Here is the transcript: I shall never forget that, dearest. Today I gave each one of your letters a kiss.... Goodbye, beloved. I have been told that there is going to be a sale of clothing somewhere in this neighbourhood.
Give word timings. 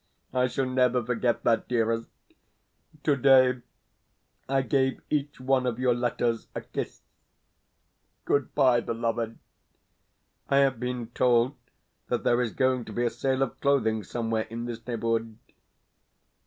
I 0.33 0.47
shall 0.47 0.65
never 0.65 1.05
forget 1.05 1.43
that, 1.43 1.67
dearest. 1.67 2.09
Today 3.03 3.61
I 4.49 4.63
gave 4.63 4.99
each 5.11 5.39
one 5.39 5.67
of 5.67 5.77
your 5.77 5.93
letters 5.93 6.47
a 6.55 6.61
kiss.... 6.61 7.01
Goodbye, 8.25 8.79
beloved. 8.79 9.37
I 10.49 10.57
have 10.57 10.79
been 10.79 11.09
told 11.11 11.55
that 12.07 12.23
there 12.23 12.41
is 12.41 12.51
going 12.51 12.83
to 12.85 12.91
be 12.91 13.05
a 13.05 13.11
sale 13.11 13.43
of 13.43 13.59
clothing 13.61 14.01
somewhere 14.03 14.47
in 14.49 14.65
this 14.65 14.83
neighbourhood. 14.87 15.37